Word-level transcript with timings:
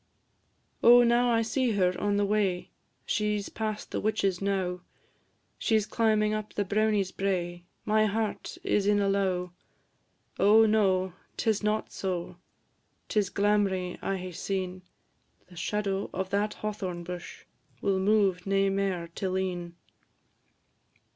O 0.81 1.03
now 1.03 1.29
I 1.29 1.43
see 1.43 1.73
her 1.73 1.95
on 2.01 2.17
the 2.17 2.25
way! 2.25 2.71
She 3.05 3.37
's 3.37 3.49
past 3.49 3.91
the 3.91 3.99
witch's 3.99 4.41
knowe; 4.41 4.81
She 5.59 5.77
's 5.77 5.85
climbing 5.85 6.33
up 6.33 6.55
the 6.55 6.65
brownie's 6.65 7.11
brae 7.11 7.65
My 7.85 8.07
heart 8.07 8.57
is 8.63 8.87
in 8.87 8.99
a 8.99 9.07
lowe. 9.07 9.51
Oh, 10.39 10.65
no! 10.65 11.13
'tis 11.37 11.61
not 11.61 11.91
so, 11.91 12.37
'Tis 13.09 13.29
glamrie 13.29 13.99
I 14.01 14.17
hae 14.17 14.31
seen; 14.31 14.81
The 15.49 15.55
shadow 15.55 16.09
o' 16.15 16.23
that 16.23 16.55
hawthorn 16.55 17.03
bush 17.03 17.45
Will 17.79 17.99
move 17.99 18.47
nae 18.47 18.69
mair 18.69 19.07
till 19.13 19.37
e'en. 19.37 19.75